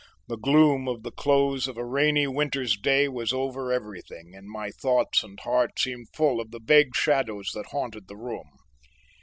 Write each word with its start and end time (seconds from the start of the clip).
The 0.27 0.35
gloom 0.35 0.87
of 0.87 1.03
the 1.03 1.11
close 1.11 1.67
of 1.67 1.77
a 1.77 1.85
rainy 1.85 2.25
winter's 2.25 2.75
day 2.75 3.07
was 3.07 3.31
over 3.31 3.71
everything 3.71 4.33
and 4.33 4.49
my 4.49 4.71
thoughts 4.71 5.21
and 5.23 5.39
heart 5.41 5.77
seemed 5.77 6.07
full 6.15 6.41
of 6.41 6.49
the 6.49 6.59
vague 6.59 6.95
shadows 6.95 7.51
that 7.53 7.67
haunted 7.67 8.07
the 8.07 8.17
room. 8.17 8.49